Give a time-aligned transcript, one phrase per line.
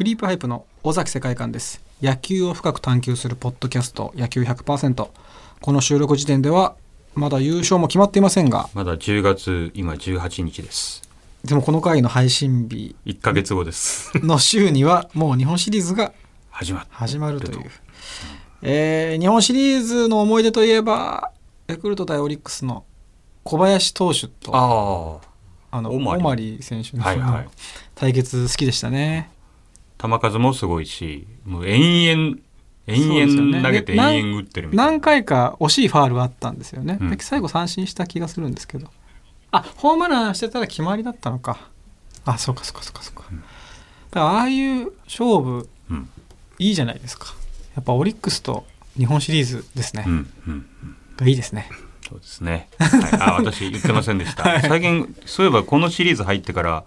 [0.00, 1.82] クリープハイプの尾崎世界観です。
[2.00, 5.08] 野球を深く探求するポッドキャスト野球100%
[5.60, 6.74] この収録時点では
[7.14, 11.02] まだ優勝も決まっていませんがまだ10月今18日です。
[11.44, 14.10] でもこの回の配信日1ヶ月後です。
[14.24, 16.14] の週にはもう日本シリーズが
[16.48, 17.70] 始まっ始まるという、
[18.62, 21.30] えー日本シリーズの思い出といえば
[21.66, 22.86] ヤクルト対オリックスの
[23.44, 26.62] 小林投手とああのオマリ。
[26.62, 27.04] 選手の
[27.94, 29.30] 対決好きでしたね。
[30.02, 32.38] あ球数もすごいしもう延々
[32.86, 34.92] 延々投げてで延々打ってるみたいな。
[34.92, 37.10] 何回か惜しいファールがあったんですよね、うん。
[37.10, 38.88] で最後三振した気がするんですけど。
[39.52, 41.68] あホームランしてたら決まりだったのか。
[42.24, 43.40] あそうかそうかそうかそうか、うん。
[43.40, 43.44] だ
[44.12, 46.08] からああいう勝負うん。
[46.58, 47.34] いいじゃないですか。
[47.74, 48.64] やっぱオリックスと
[48.98, 50.04] 日本シリーズですね、
[51.16, 51.70] がいいですね。
[52.08, 56.84] そうですね、はい、あ私言ってませんでした、 最近そういえばこのシリーズ入ってから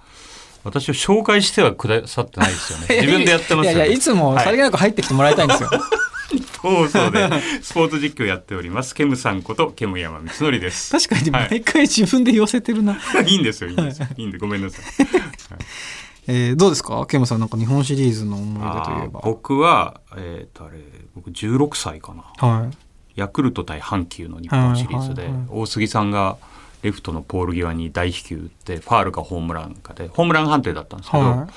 [0.63, 2.85] 私を紹介してはくださってないですよね。
[3.01, 3.77] 自分でやってますよね。
[3.77, 5.69] いやいやいつもさりげなく入ってきてもらいたいんですよ、
[6.61, 7.29] 放送で
[7.61, 10.91] スポーツ実況やっておりますケムさんことケム山光則です。
[10.91, 11.49] 確かにはい。
[11.49, 14.07] 毎回自分で寄せてるな、いいんですよいいんですよ。
[14.17, 14.23] い。
[14.23, 14.85] いんでごめんなさい。
[16.25, 17.05] えーどうですか？
[17.05, 19.19] ケムさんなんか日本シリーズの思い出といえば。
[19.23, 20.79] 僕はえっ、とあれ
[21.15, 22.47] 僕16歳かな。
[22.47, 22.77] はい。
[23.15, 25.47] ヤクルト対阪急の日本シリーズで、はいはいはい。
[25.51, 26.37] 大杉さんが
[26.83, 31.47] レフトのポール際に大飛球打ってファールかホームランかでホームラン判定だったんですけど、は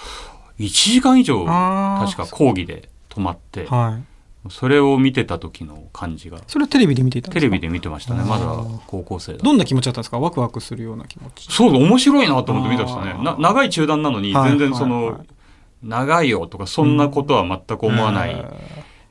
[0.59, 4.51] 1時間以上確か講義で止まっていはい。
[4.51, 6.39] それを見てた時の感じが。
[6.47, 7.41] それはテレビで見ていたんですか？
[7.41, 8.23] テレビで見てましたね。
[8.23, 8.47] まだ
[8.87, 10.21] 高校生だどんな気持ちだったんですか？
[10.21, 11.53] ワクワクするような気持ち。
[11.53, 13.25] そうだ面白いなと思って見てましたね。
[13.25, 15.27] な長い中断なのにはい全然その、はいはい。
[15.83, 18.45] 長いよとかそんなことは全く思わない、え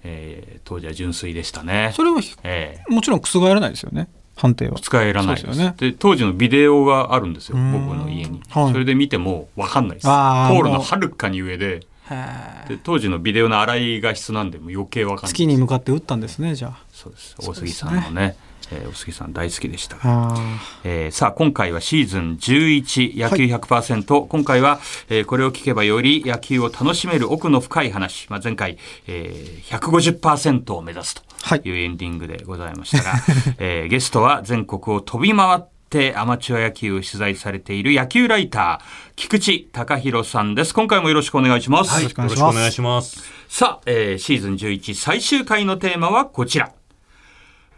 [0.04, 1.90] えー当時は純粋でしたね。
[1.92, 2.84] ーそれはえ。
[2.90, 4.78] もちろん覆らないですよね判定は。
[4.78, 5.60] ー使えらないです。
[5.60, 5.74] ね。
[5.78, 8.72] で当時のビデオがあるんですよ僕の家に、はい。
[8.72, 10.06] それで見ても分かんないです。
[10.06, 11.82] ポあーールのはるかに上で。
[12.10, 17.86] へで当時のビデオの洗いが必要なんでもう余計分かんない月に向かって打ったんですねじゃそうですそうです。
[17.86, 18.38] ね大杉さんのね
[18.72, 19.98] えー大杉さん大好きでした。
[19.98, 20.36] が
[20.84, 28.78] えーさあ今回はシーズン11野球100%、今回は、えーこれを聞けばより野球を楽しめる奥の深い話、まあ、前回、
[29.08, 31.62] えー、150%を目指すはい。
[31.62, 33.14] というエンディングでございましたが、
[33.60, 40.74] えーゲストは全国を飛び回ってアマチュア野球を取材されている野球ライター菊池隆弘さんです。
[40.74, 42.04] 今回もよろしくお願いします、はい。
[42.04, 42.40] よろしくお願いします。
[42.40, 43.24] よろしくお願いします。
[43.48, 46.72] さあ、えーシーズン11最終回のテーマはこちら。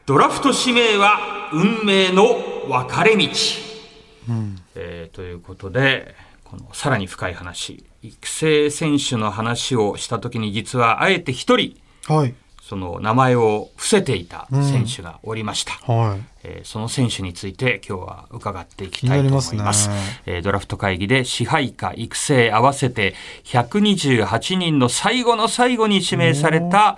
[0.07, 2.23] ドラフト指名は運命の
[2.69, 3.27] 分かれ道。
[4.73, 11.75] えーということで、このさらに深い話、育成選手の話をしたときに実はあえて一人、
[12.07, 12.33] はい。
[12.61, 15.73] その名前を伏せていた選手がおりました。
[15.91, 16.21] はい。
[16.45, 19.89] えーその選手について今日は伺っていきたいと思います。
[19.89, 19.95] ね。
[20.25, 23.13] えードラフト会議で支配下、育成合わせて
[23.43, 26.97] 128人の最後の最後に指名された、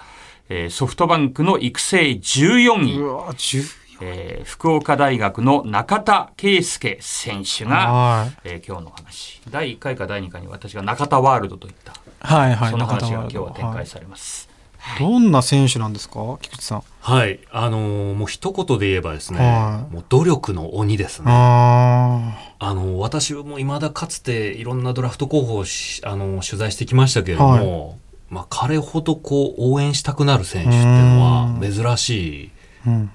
[0.50, 8.32] えーソフトバンクの育成14位う、わ10えー福岡大学の中田圭介選手が、はい。
[8.46, 9.42] えー今日の話。
[9.50, 14.50] 第1回か第2回に私が中田ワールドといった、はいはいその話中田はが今日は展開はいされます。
[14.98, 16.84] どんな選手なんですか菊池さん？
[17.02, 17.42] はい。
[17.52, 19.94] あのーもう一言で言えばですね、はい。
[19.94, 21.26] もう努力の鬼ですね。
[21.30, 28.00] ああのー私も未だかつていろんなドラフト候補をし、あのー取材してきましたけれども、
[28.30, 32.52] まあ彼ほどこう応援したくなる選手っていうのは珍しい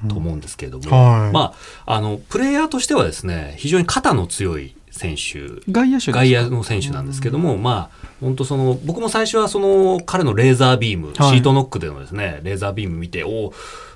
[0.09, 1.33] と思うんですけれども、はい。
[1.33, 1.55] ま
[1.87, 5.61] あ、あの、プレイヤーとしてはですね、非常に肩の強い選手。
[5.71, 11.15] 外野手外野の選手なんですけども、まあ、本当その、僕も最初はその、彼のレーザービーム、はい。
[11.31, 13.53] シートノックでのですね、レーザービーム見て、お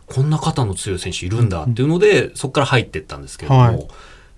[0.07, 3.89] こんな肩の強い選手いるんだっていうので、そこから入っていったんですけども、はい。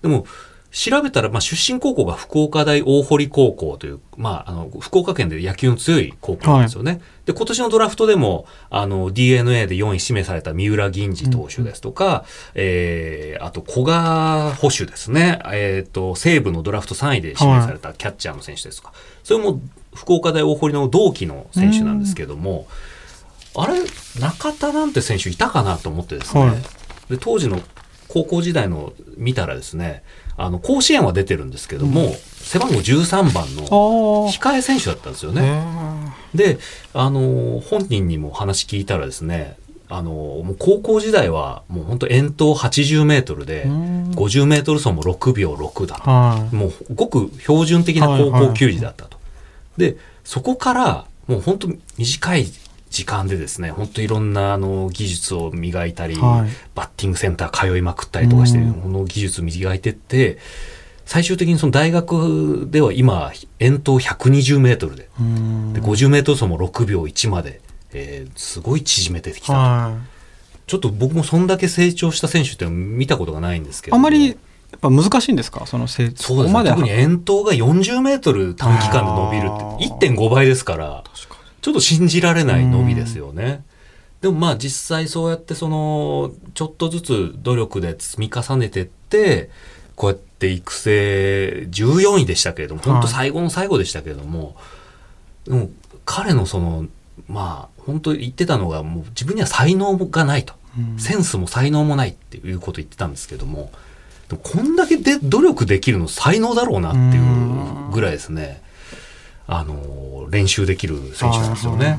[0.01, 0.25] でも、
[0.71, 7.01] 調べたら、まあ、出身高校が福岡大大堀高校という、まあ、あの、福岡県で野球の強い高校なんですよね。
[7.25, 12.23] で、今年のドラフトでも、あの、DNA で4位指名された三浦銀次投手ですとか、
[12.55, 15.39] えー、あと、古賀捕手ですね。
[15.51, 18.93] えっ、と、西武のドラフト3位で指名されたキャッチャーの選手ですとか、
[19.23, 19.59] それも
[19.93, 22.67] 福岡大大堀の同期の選手なんですけども、
[23.55, 23.73] あれ、
[24.21, 26.61] 中田なんて選手いたかなと思ってですね、はい。
[27.09, 27.59] で当時の
[28.11, 30.03] 高校時代の見たらですね、
[30.35, 35.41] あの、甲子園は出てるんですけども、背番号13番の控え選手だったんですよね。
[35.41, 36.57] ねで、
[36.93, 39.55] あの、本人にも話聞いたらですね、
[39.87, 46.09] あの、もう高校時代はもう本当遠投80メートルで、50メートル走も6秒6だと。
[46.09, 49.17] はいもうごく標準的な高校球児だったと。
[49.77, 52.45] で、そこからもう本当短い
[52.91, 60.37] 時間でですね、本当いろんなあの技術を磨いたり、はいバッティングセンター通いまくったりとかして、うんこの技術磨いてって、
[61.05, 67.61] 最終的にその大学では今、遠投120メートルで、うんで50メートル走も6秒1まで、
[67.93, 69.53] えーすごい縮めてきたと。
[69.53, 69.97] は
[70.67, 73.91] ちょっと僕もそんだけ成長した選手って見たことがないんですけい。
[73.91, 73.95] ど。
[73.95, 74.33] あんまりや
[74.77, 75.65] っぱ難しいんですか？
[75.65, 76.69] そのせそうですね。
[76.69, 81.03] 特に遠投が40メートル短期間で伸びるって1.5倍ですから、
[81.61, 83.63] ちょっと信じられない伸びですよね。
[84.21, 89.49] でもまあ実際そうやってその、ちょっとずつ努力で積み重ねてって、
[89.95, 94.55] こうやって育成14位でしたけれども、本当最後の最後でしたけれども、
[95.45, 95.69] でも
[96.05, 96.85] 彼のその、
[97.27, 100.53] まあ本当言ってたのがもう自分には才能がないと。
[100.77, 100.99] うん。
[100.99, 103.71] センスも才能もないっていうことを言ってたんですけども、
[104.29, 108.61] でもこんだけで努力できるの才能だろうなっていうぐらいですね、
[109.47, 109.73] あの、
[110.31, 111.97] 練習できる選手なんですよね。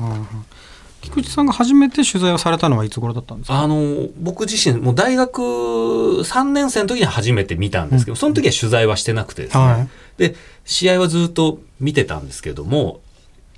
[1.01, 3.59] 菊池さんが初めて取材をされたのはいつ頃だったんですか？
[3.59, 9.89] あの、僕自身、もう大学3年生の時に初めて見たんですけど、その時は取材はしてなくてですね、はい。
[10.17, 13.01] で、試合はずっと見てたんですけども、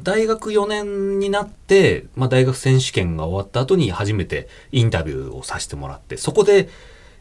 [0.01, 6.68] 大学4年になって、まあ、大学選手権が終わった後に初めてインタビューをさせてもらって、そこで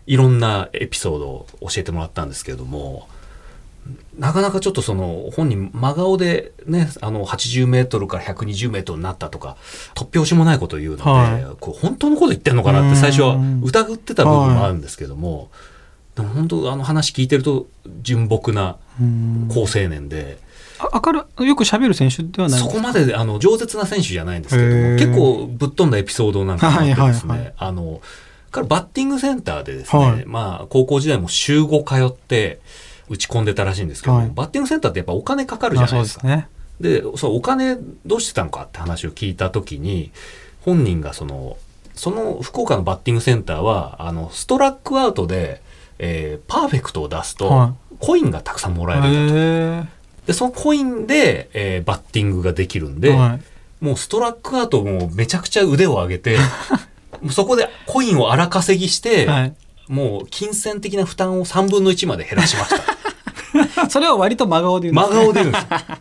[0.06, 3.08] いろんなエピソードを教えてもらったんですけれども、
[4.18, 9.56] なかなかちょっとその本人真顔でね、あの80メートルから120メートルになったとか、
[9.94, 11.56] 突拍子もないことを言うので、はい。
[11.60, 15.50] こう本当のこと言ってんのかなって最初はうん疑ってた部分もあるんですけども、
[16.14, 17.66] でも本当あの話聞いてると
[18.02, 19.48] 純朴なうん。
[19.52, 20.38] 好青年で、
[20.78, 27.54] あ明るよく喋る選手ではないそこまであの饒舌な選手じゃないんですけど結構ぶっ飛んだエピソードなんかもあってですね、はいはいはい。
[27.58, 28.00] あの
[28.50, 30.24] 彼バッティングセンターでですね、はい。
[30.26, 32.60] まあ高校時代も週5通って
[33.08, 34.30] 打ち込んでたらしいんですけど、はい。
[34.34, 36.02] バッティングセンターってやっぱお金かかるじゃないでか。
[36.02, 36.48] ですすね。
[36.80, 40.10] でそうお金どうしてたのかって話を聞いた時に
[40.62, 41.56] 本人がその
[41.94, 45.62] その福岡のバッティングセンターはあのストラックアウトで、
[45.98, 49.38] えーパーフェクトを出すと、はコインがたくさんもらえるんだと。
[49.38, 49.82] へ
[50.26, 53.38] でそのコインで、えーバッティングができるんで、えは
[53.80, 53.84] い。
[53.84, 56.38] もうストラックアウトもめちゃくちゃ腕を上げて
[57.30, 59.54] そこでコインを荒稼ぎして、はい
[59.88, 62.74] もう金銭的な負担を3分の1まで減らしまし
[63.76, 63.88] た。
[63.90, 65.98] それは割と真顔で言うんです真顔で言うんですよ。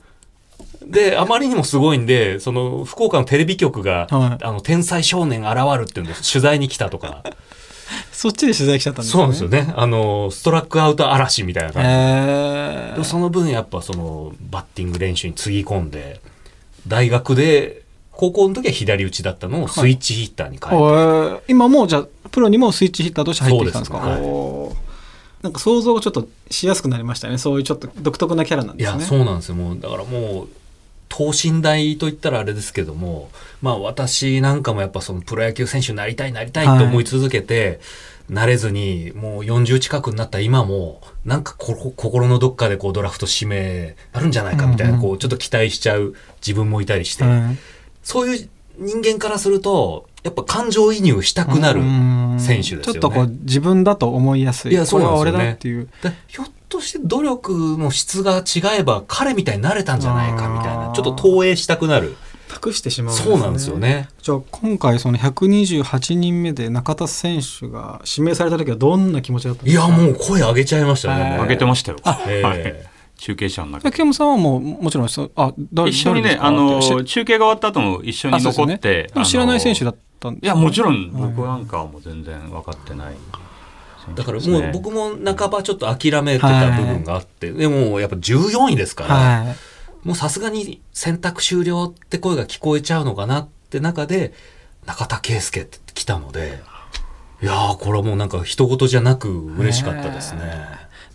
[0.88, 6.32] で、あまりにもすごいんで、その、福岡のテレビ局が、はいあの、天才少年現るっていうんです。
[6.32, 7.24] 取材に来たとか。
[8.12, 9.74] そっちで取材来ちゃったんですそうですよね。
[9.76, 16.20] あの、ストラックアウト嵐みたいな感じでその分やっぱその、バッティング練習につぎ込んで、
[16.88, 17.83] 大学で、
[18.14, 24.02] 高校の時は左打ちだったのをスイッチヒッターに変えて、え今もうじゃあプロにもスイッチヒッターとして入ってきたんですか？
[24.02, 24.28] そうですね。
[24.28, 24.76] おー。
[25.44, 27.38] なんか想像がちょっとしやすくなりましたね。
[27.38, 29.18] そういうちょっと独特なキャラなんいや、ですね。
[29.18, 29.56] そうなんですよ。
[29.56, 30.48] もう、だからもう、
[31.10, 33.30] 等身大と言ったらあれですけども、
[33.62, 37.82] まあ私なんかもやっぱそのプロ野球選手になりたいなりたいって思い続けて、
[38.30, 45.02] なれずに、もう40近くになった今も、なんかこ心のどっかでこうドラフト指名あるんじゃないかみたいな、うんうん。
[45.10, 47.58] こうちょっと期待しちゃう自分もいたりして、はい
[48.04, 52.38] そういう人間からすると、やっぱ感情移入したくなるうん。
[52.40, 52.84] 選手ですよね。
[52.86, 54.72] ちょっとこう自分だと思いやすい。
[54.72, 55.32] いやそうなんですよね。
[55.32, 55.90] これは俺だっていう。
[56.02, 60.88] でひょっとして努力の質が違えば彼みたいになれたんじゃないかみたいあー。
[60.90, 62.16] なちょっと投影したくなる。
[62.50, 64.10] 託してしまうんです、そうなんですよね。
[64.22, 69.88] じゃあ今回その128人目で中田選手が指名された時はどんな気持ちだったんですか？
[69.88, 71.38] いやもう声上げちゃいましたね。
[71.42, 71.98] 上げてましたよ。
[72.28, 73.92] ええはい中継車の中で。
[73.92, 79.04] 竹山さんはもうもちろんそうあ誰一緒にね、あの中継が終わった後も一緒に残って。
[79.04, 79.96] ねでも知らない選手だっ
[80.30, 83.16] ったんいや、もちろん、はい僕なんかはもう全然分かってない
[84.16, 89.56] だからもう僕も半ばちょっと諦めてた部分があって、でもやっぱ14位ですから、はい
[90.04, 94.34] もうさすがに選択終了って声が聞こえちゃうのかなって中で
[94.86, 96.60] 中田圭介って来たので
[97.42, 100.42] いやーこれはもうなんか人事じゃなく嬉しかったですね。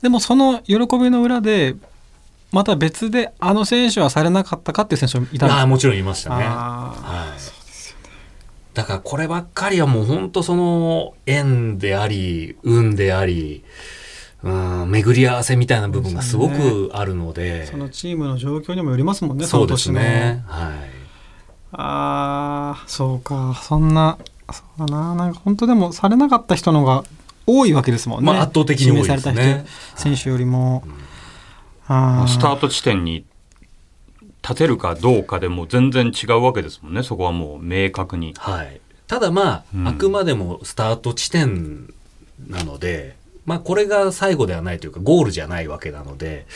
[0.03, 1.77] でもその喜びの裏で
[2.53, 5.55] また別であの選手はされなかったかっていう選手もいいたんです。
[5.55, 6.45] かやーもちろんいましたね。
[6.47, 13.65] あはい、だからこればっかりはもう本当その縁であり運であり
[14.43, 17.65] うん巡り合わせみたいな部分がすごくあるので。
[17.65, 20.45] ーそのチームの状況にもよりますもんねそうですね。
[20.47, 20.73] はい。
[21.73, 23.61] ああそうか。
[23.63, 24.17] そんな
[24.51, 27.05] そうだななんか本当でもされなかった人のが
[27.51, 29.33] 多いわけですもんね、まあ圧倒的に多いですね。
[29.33, 30.85] 指名された人選手よりも、
[31.89, 32.25] まあー。
[32.25, 33.25] あスタート地点に
[34.43, 38.35] 立てるかどうかでも全然違うわけですもんね、そこはもう明確に。
[38.37, 39.89] はい、ただまあ、うん。
[39.89, 41.93] あくまでもスタート地点
[42.47, 43.17] なので、
[43.49, 46.47] まあ、これが最後ではないというかゴールじゃないわけなので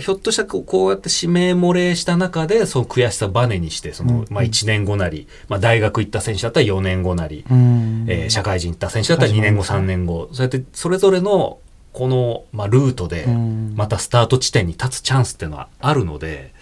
[0.00, 4.26] ひょっとしたらこうこうやって指名漏れした中でその悔しさバネにしてその、うん。
[4.28, 8.04] まあ、1年後なり、まあ、大学行った選手だったら4年後なり、うん。
[8.06, 10.28] えー社会人行った選手だったら2年後3年後。
[10.32, 11.58] そうやってそれぞれの
[11.94, 13.72] この、まあ、ルートでうん。
[13.74, 16.52] またスタート地点に立つチャンスっていうのはあるので、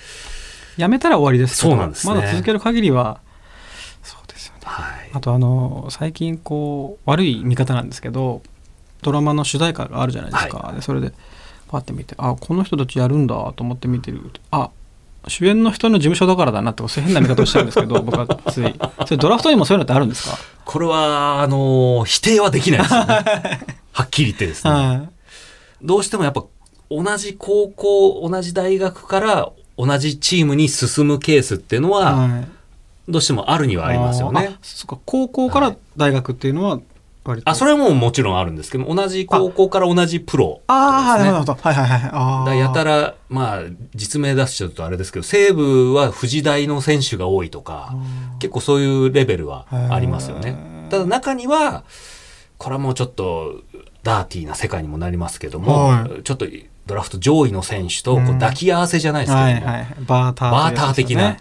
[0.77, 2.15] やめたら終わりですけどそうなんですね。
[2.15, 3.21] まだ続ける限りは
[4.03, 4.61] そうですよね。
[4.63, 8.43] はい、あとあの最近こう悪い見方なんですけど
[9.03, 11.13] ドラマの主題歌があるじゃないですか、でそれで
[11.69, 14.31] パッて見てあこの人たちやるんだと思って見てる。
[14.51, 14.71] あ
[15.29, 18.75] 主演の人の事務所だからだなってそういう変な見方をしちゃうんですけど 僕はつい。
[19.07, 23.25] それドラフトにもそういうのってあるんですか、これはあの否定はできないですよね。
[23.93, 25.09] はっきり言ってですね、はい。
[25.83, 26.45] どうしてもやっぱ
[26.91, 32.49] 同じ高校同じ大学から同じチームに進むケースっていうのははい。
[33.09, 34.57] どうしてもあるにはありますよあね。
[34.63, 34.99] そっか。
[35.05, 36.81] 高校から大学っていうのは
[37.45, 41.17] あそれはもうもちろんあるんですけど同じ高校から同じプロあ。
[41.17, 41.33] あ、ですね。
[41.33, 41.55] なるほど。
[41.55, 42.47] はいはいはい。
[42.47, 43.63] だやたらまあ
[43.95, 47.95] 実名出しちゃうとあれですけど西武は富士大の選手が多いとか
[48.39, 50.89] 結構そういうレベルはありますよね。
[50.91, 51.85] ただ中には
[52.59, 53.63] これはもうちょっと
[54.03, 56.47] ダーティーな世界にもなりますけども、はちょっと
[56.87, 58.39] ドラフト上位の選手とこううん。
[58.39, 59.87] 抱き合わせじゃないですけども、はいはい。
[60.07, 61.37] バーターバーター的な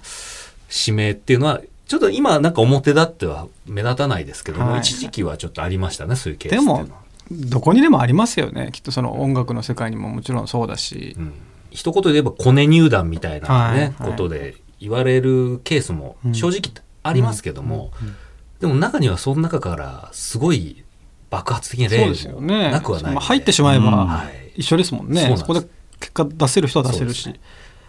[0.70, 4.80] 指名っていうのは、ちょっと今なんか表立っては目立たないですけども、はい。
[4.82, 6.88] 一時期はちょっとありましたね、そういうケースつでも、
[7.32, 8.70] どこにでもありますよね。
[8.72, 11.16] きっとその音楽の世界にももちろんそうだし。
[11.18, 11.34] うん。
[11.72, 13.94] 一言で言えばコネ入団みたいなね、はいはい。
[14.12, 16.62] ことで言われるケースも正直
[17.02, 18.16] ありますけども、うんうん
[18.60, 20.84] でも中にはその中からすごごい
[21.30, 22.72] 爆発的な例そうですよもね。
[22.72, 25.34] なくはないので、まあ入ってしまえば一緒ですもんね。
[25.38, 25.66] そこで
[26.00, 27.34] 結果出せる人は出せるし。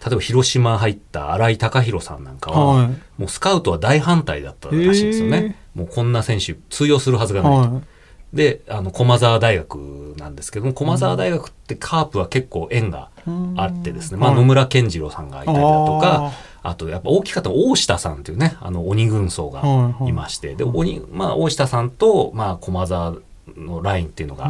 [0.04, 2.88] 例えば広島入った新井貴弘さんなんかは、はい。
[3.18, 5.56] もうスカウトは大反対だったらしいんですよね。
[5.74, 7.74] もうこんな選手通用するはずがないと。
[7.74, 7.80] は
[8.32, 13.30] で、あの、駒沢大学なんですけども、駒沢大学ってカープは結構縁がい。
[13.56, 19.62] あってですね、うんまあ、野村健次郎さんがいたりだとあか、あと、やっぱ大きかった大下さんっていうね、あの、鬼軍曹が
[20.06, 23.16] いまして、で、鬼、まあ、大下さんと、まあ、駒沢
[23.56, 24.46] のラインっていうのが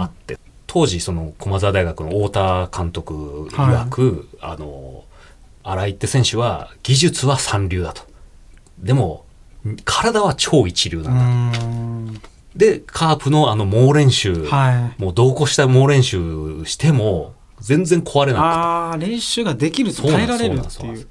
[0.00, 0.38] あって、
[0.76, 5.04] 当時、その、駒沢大学の太田監督曰く、あの、
[5.62, 8.02] 新井って選手は、技術は三流だと。
[8.78, 9.24] でも、
[9.86, 11.66] 体は超一流うなんだと。
[11.66, 12.20] ん。
[12.54, 15.02] で、カープのあの猛練習、はい。
[15.02, 21.06] もう同行した猛練習しても、全然壊れなああ、練習ができると耐えられるっていうそうなん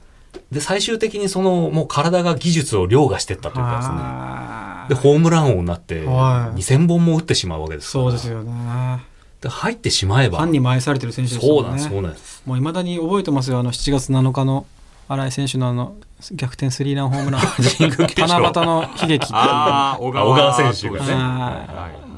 [0.51, 5.01] で最終的にその、もう体が技術を凌駕してったというかですね。
[5.01, 9.14] で、ホームラン王になって、はい2000本も打ってしまうわけですそうですよね。
[9.45, 10.39] で、入ってしまえば。
[10.39, 11.59] ファンにも愛されてる選手ですよね。
[11.61, 12.43] そうなんです、そうなんです。
[12.47, 14.65] もういまだに覚えてますよ、あの7月7日の
[15.07, 15.95] 新井選手のあの
[16.31, 19.27] 逆転スリーランホームラン、神宮球場七夕の悲劇。
[19.33, 21.13] ああ、小小川選手がね。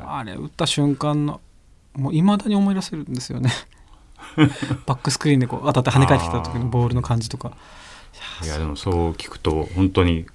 [0.09, 1.41] あれ打った瞬間の
[1.95, 3.51] もういまだに思い出せるんですよね。
[4.85, 7.51] バックスクリーンでこう当たって跳ね返ってきた時のボールの感じとか。
[8.43, 10.25] いやでもそう聞くと本当に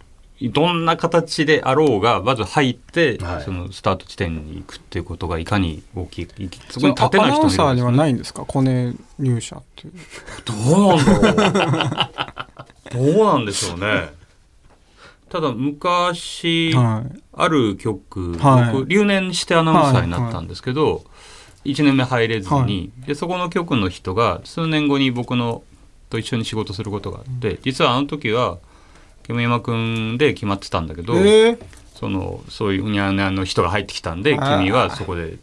[0.51, 3.43] どんな形であろうがまず入って、はい。
[3.45, 6.29] そのスタート地点に行くっていうことがいかに大きい
[6.69, 7.83] そそこに立てない人もいるんですね。
[7.83, 8.45] はないんですか？
[8.45, 9.87] コネ入社って。
[9.87, 9.93] いう
[10.45, 12.13] どうなんだ
[12.91, 13.15] ろう。
[13.15, 14.11] どうなんでしょうね。
[15.29, 18.73] ただ昔、はいある局、はい。
[18.73, 21.03] 僕留年してアナウンサーになったんですけど、
[21.65, 25.63] 1年目入れずに、でそこの局の人が数年後に僕の
[26.11, 28.59] と一緒に仕事することがあって、実はあの時は
[29.25, 31.59] 煙山君で決まってたんだけど、えー。
[31.95, 35.37] そのそういううにゃうにゃの人が入ってきたんで君はそこで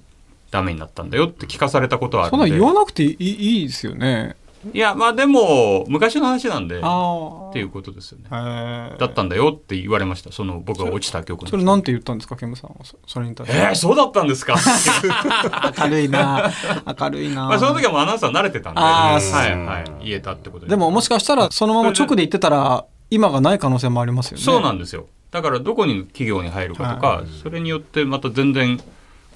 [0.52, 4.36] ダメになったんだよって聞かされたことはあるそんなんで言わなくていいいいですよね。
[4.74, 8.26] いやまあでも昔の話なんでっあていうことですよね。
[8.30, 10.34] あだったんだよって言われました。
[10.34, 12.84] その僕が落ちた曲それなんて言ったんですかケムさんは？
[12.84, 13.58] そそれに対して。
[13.58, 14.58] えー、そうだったんですか？
[15.80, 16.52] 明るいな。
[17.00, 17.46] 明るいな。
[17.46, 24.44] まあその時はもうアナウンサー慣れてたんで、はいはい、言えたってことでももしかしたらそのまま直で言ってたら今がない可能性もありますよね。
[24.44, 25.08] そうなんですよ。
[25.32, 28.80] だからどこに企業に入るかとか、はそれによってまた全然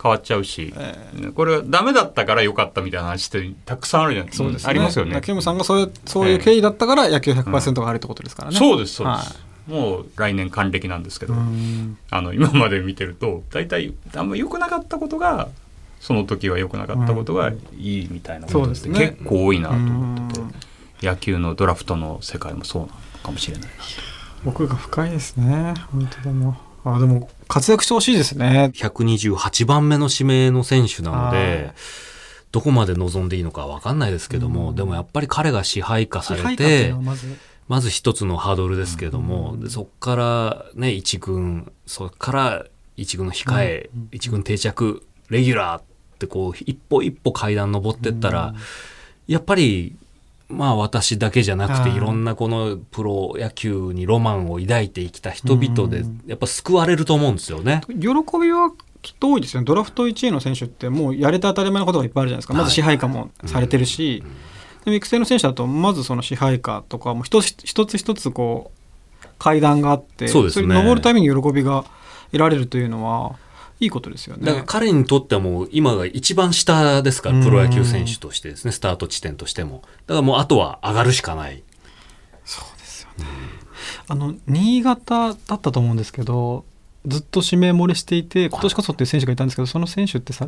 [0.01, 0.74] 変わっちゃうし、
[1.36, 4.70] これはダメだったから良かったみたいな話ってたくさんあるじゃないそうですね。
[4.70, 5.22] ありますよね。
[5.22, 11.98] ケムさんがそういうそういう経緯だったから野球100%があるってことですからね、そうですそうではす、もう来年還暦なんですけど、うん。
[12.10, 15.50] あの今まで見てると大体あんま良くなかったことが
[16.00, 19.00] その時は良くなかったことがいいみたいなことってね。
[19.12, 20.51] 結構多いなと思ってて、うん。
[21.01, 23.70] 野球のドラフトの世界もそうなのかもしれない
[24.44, 25.74] 僕が深いですね。
[25.92, 28.72] 本当でもあでも活躍してほしいですね。
[28.75, 31.80] 128番目の指名の選手なのはでい、
[32.51, 36.94] どこまで望んでいいのかわかんないですけども、でもやっぱり彼が支配下されて
[37.68, 37.89] まず。
[37.89, 42.65] 一つのハードルですけれども、でそこからね、一軍、そこから
[42.98, 44.10] 一軍の控え、うん。
[44.12, 45.84] 一軍定着、レギュラーっ
[46.20, 48.53] てこう、一歩一歩階段登ってったら、
[49.27, 49.96] やっぱり、
[50.53, 56.22] まあ私だけじゃなくてはいいろんなこのプロ野球にロマンを抱いてきた人々でうん。
[56.27, 57.81] やっぱ救われると思うんですよね。
[57.89, 57.98] 喜
[58.39, 59.65] びはきっと多いですよね。
[59.65, 62.53] ドラフト1位の選手ってもうやれて当たり前のことがいっぱいあるじゃないですか。
[62.53, 64.24] まず支配下もされてるし、
[64.86, 68.72] でも育成の選手だとまずその支配下とかも一つ一つ一つこ
[69.24, 70.50] う階段があってそね。
[70.55, 71.83] れに登るために喜びが
[72.31, 73.36] 得られるというのは
[73.84, 74.46] いいことですよね。
[74.46, 79.84] だから彼にとってはもう今が一番下ですから、プロ野球選手としてですね、スタート地点としても。
[80.08, 81.63] だからもうあとは上がるしかない。
[82.46, 83.25] そうですよね。
[84.08, 86.66] あの新潟だったと思うんですけど、
[87.06, 90.46] ずっと指名漏れしていて、今年こそっていう選手がいたんですけど、その選手ってさ、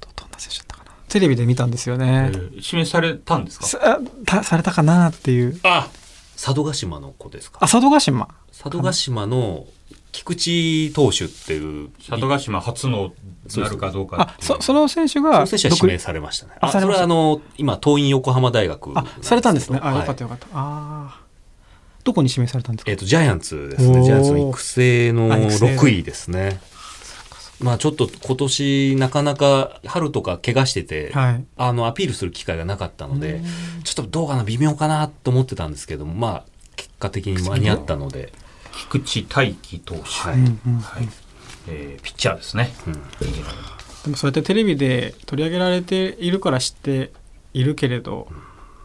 [0.00, 0.92] どどんな選手だったかな？
[1.08, 2.30] テレビで見たんですよね。
[2.32, 3.66] えー指名されたんですか？
[3.66, 5.58] さたされたかなっていう。
[5.64, 5.88] あ
[6.36, 7.58] 佐渡島の子ですか？
[7.62, 8.28] あ、佐渡島。
[8.50, 9.66] 佐渡島の
[10.16, 11.90] 菊池投手っていう。
[12.08, 13.12] 佐渡島初の
[13.56, 16.52] なるかどうかそその選手そがの選手は指名されましたね。
[16.60, 19.78] あ、それはあの、今、東院横浜大学あされたんですね。
[19.82, 20.46] あ、はいよかったよかった。
[20.46, 21.20] ああ。
[22.02, 22.90] どこに指名されたんですか？
[22.90, 24.02] えっ、と、ジャイアンツですね。
[24.04, 26.60] ジャイアンツの育成のあ育成6位ですね。
[27.60, 31.44] まあちょっと今年なかなか春とか怪我してて、はい。
[31.56, 33.42] あのアピールする機会がなかったので、
[33.84, 36.44] ちょっとどうかな微妙かなと思ってたんですけども、まあ
[36.76, 38.32] 結果的に間に合ったので、
[38.76, 40.40] 菊池大輝投手、はい。
[40.40, 41.08] はい。
[41.68, 42.92] えーピッチャーですね、うん。
[42.92, 42.98] で
[44.10, 47.10] もそうやってテレビで取り上げられているから知って
[47.52, 48.28] いるけれど、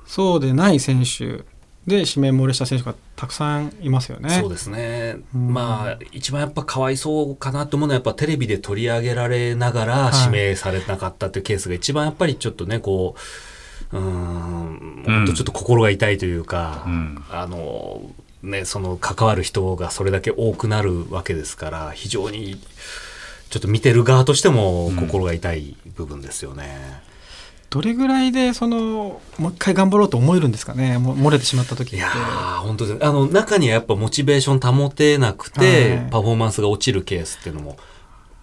[0.07, 1.43] そうでない選手
[1.87, 4.29] で指名漏れした選手がたくさんいますよね。
[4.29, 5.53] そうですね、うん。
[5.53, 10.25] まあ一番やっぱかわいそうかなと思うのはやっぱテレビで取り上げられながらはい。
[10.25, 13.15] 指名されなかったっていうケースが一番やっぱりちょっとねこ
[13.91, 17.23] ううーん本当ちょっと心が痛いというか、うん。
[17.29, 18.01] あの
[18.43, 22.59] ねその関わる人がそれだけ多くなるわけですから非常に
[23.49, 27.01] ちょっと見てる側としても心が痛い部分ですよね。
[27.69, 30.97] どれぐらいでそのもう一回頑張ろうと思えるんですかね？
[30.97, 31.95] もう漏れてしまった時って。
[31.95, 37.77] いやー本当であの中にはやっぱモチベーション保てなくて、はいパフォーマンスが落ちるケースっていうのも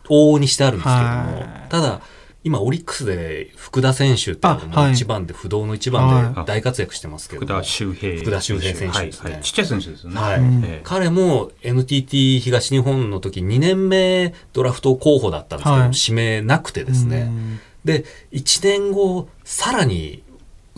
[0.08, 2.00] 往々にしてあるんですけども、はいただ
[2.44, 4.48] 今オリックスで福田選手って
[4.92, 6.46] 一番で、不動の一番ではい。
[6.46, 8.20] 大活躍してますけども、福田周平。
[8.20, 9.24] 福田周平選手ですね。
[9.24, 9.42] はいはい。
[9.42, 10.40] ちっちゃい選手ですよね、はい。
[10.84, 15.90] 彼も NTT 東日本の時2年目ドラフト候補だったんですけど、はい。
[15.92, 17.60] 指名なくてですね、うん。
[17.84, 20.22] で1年後さらに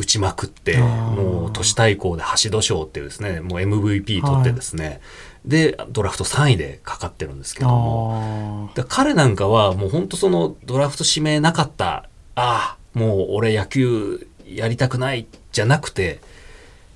[0.01, 5.01] 打ちまくってもう都市対抗で橋戸賞っていうですねもう MVP 取ってですね、
[5.45, 8.71] でドラフト3位でかかってるんですけども。
[8.89, 16.21] 彼なんかはもう本当そのドラフト指名なかったああもう俺野球やりたくないじゃなくて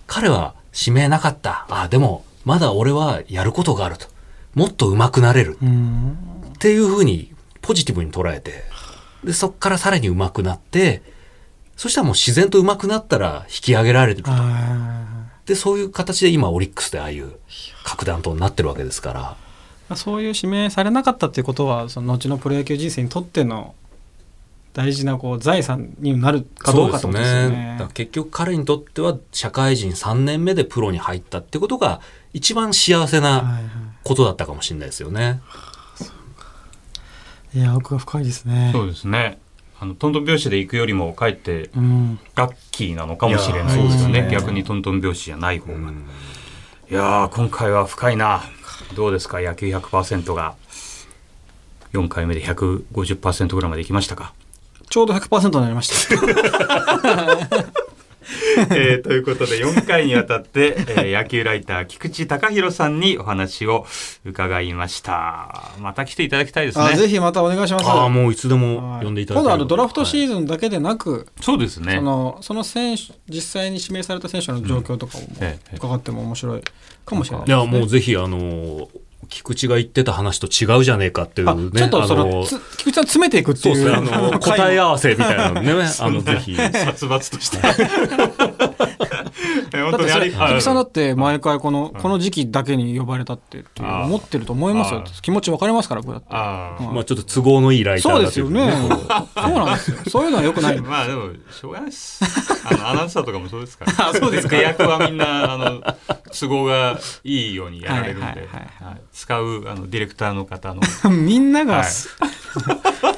[0.06, 4.06] 彼は指名なかったああでもまだ俺はやることがあると。
[4.54, 5.58] もっと上手くなれる。
[5.58, 8.62] っていうふうにポジティブに捉えて、
[9.24, 11.02] で、そこからさらに上手くなって、
[11.76, 14.30] そしたらもう自然と上手くなったら引き上げられると。
[14.32, 17.32] あで、そういう形で今オリックスでああいう
[17.84, 19.36] 核弾頭になってるわけですから。
[19.90, 23.74] ーそういう指名されなかったっていうことはその後のプロ野球人生にとっての
[24.72, 27.86] 大事なこう財産になるかどうかとですよね。
[27.94, 32.00] 結局彼にとっては社会人3年目でプロに入ったってことが
[32.32, 33.60] 一番幸せなはいは
[34.02, 35.42] ことだったかもしれないですよね。
[37.54, 38.70] い、いや奥が深いですね。
[38.72, 39.38] そうですね
[39.80, 44.22] あのトントン拍子で行くよりもかえってうん、ラッキーなのかもしれないですよね。
[44.22, 44.28] ね。
[44.30, 46.04] 逆にトントン拍子じゃない方が、うん
[46.90, 48.42] いやー今回は深いな。
[48.94, 49.40] どうですか？
[49.40, 50.54] 野球100%が。
[51.94, 54.32] 4回目で150%ぐらいまでいきましたか？
[54.90, 56.14] ちょうど100%になりました。
[58.74, 63.86] えーということで4回にわたって、えー野球ライター菊池隆弘さんにお話を
[64.24, 65.72] 伺いました。
[65.80, 67.86] また来ていただきたいですあぜねひまたお願いします。
[67.86, 69.04] ああ、もういつでもはい。
[69.04, 71.96] 呼んでいただけ今度あのドラフトシはいーズンだけでなく、そうですね。
[71.96, 75.76] そのその選手実際に指名された選手の状況とかをもええ。
[75.76, 76.62] 伺っても面白い
[77.04, 78.88] かもしれないいや、もうぜひ、あの、
[79.28, 81.70] 菊池が言ってた話と違うじゃねえかっていうあね。
[81.74, 83.76] ちょっとそあのつ菊池さん詰めていくっていう。
[83.76, 86.54] そうですね、あの、答え合わせみたいなのね、あの、ぜひ。
[86.54, 87.58] 殺伐として
[89.78, 95.04] だってそれさんだあって毎回このこの時期だけに呼ばれたってって思ってると思いますよ。
[95.22, 96.28] 気持ち分かりますから僕だって。
[96.32, 98.52] まあちょっと都合のいいライターそうだという。
[98.52, 98.88] ですよね。
[98.88, 98.94] こ
[99.36, 99.96] うそうなんですよ。
[100.08, 100.80] そういうのはよくない。
[100.80, 102.20] まあでもしょうがないです。
[102.64, 103.92] あのアナウンサーとかもそうですから。
[104.10, 104.56] あそうですか。
[104.56, 105.82] 出役はみんなあの
[106.32, 108.84] 都合がいいようにやられるんで、はいはいはい。
[108.84, 109.00] はい。
[109.12, 110.82] 使うあのディレクターの方の。
[111.10, 111.84] みんなが、はい。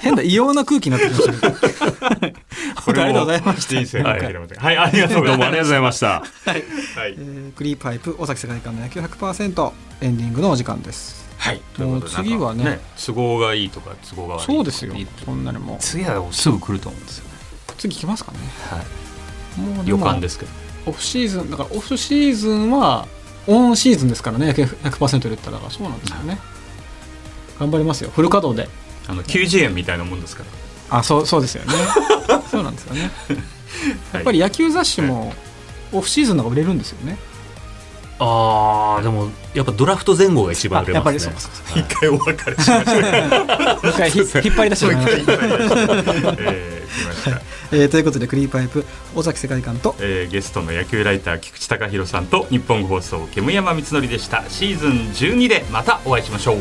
[0.01, 2.35] 変な異様な空気になってきましたね
[2.77, 3.75] ありがとうございました。
[3.75, 6.07] 人生の諦めてはい、ありがとうございますどうもありがとうございました。
[6.07, 6.25] はい。
[6.49, 11.27] えークリーパイプ尾崎世界観の野球100%エンディングのお時間です。
[11.38, 11.61] はい。
[11.79, 14.95] もう次はねなんか都合がいいとか都合が悪いとかそうですよ。
[15.25, 15.75] そんなにも。
[15.75, 17.31] う次はすぐ来ると思うんですよね。
[17.79, 18.38] 次来ますかね。
[18.71, 19.61] はい。
[19.61, 20.53] もう予感ですすけど。
[20.87, 23.09] オフシーズンだからオフシーズンは
[23.47, 25.59] オンシーズンですからね野球100%で言ったら。
[25.71, 26.38] そうなんですよね。
[27.59, 28.11] 頑張りますよ。
[28.14, 28.87] フル稼働で。
[29.09, 31.72] あの90円みたいなもんですからあそうそうですよね。
[32.51, 33.11] そうなんですよね。
[34.12, 35.35] やっぱり野球雑誌も
[35.92, 37.18] オフシーズンの方が売れるんですよね。
[38.18, 43.88] ああでもやっぱドラフト前後が一番売れやっぱりますねそうそう一回お別れしましょう。
[43.90, 45.05] 一回ひ引っ張り出しましょう。
[46.38, 54.44] えー、来ました、えーということでクリーパイプ尾崎世界観とえー、ゲストの野球ライター菊池隆弘さんと日本放送煙山光則でした。
[54.49, 56.57] シーズン12でまたお会いしましょう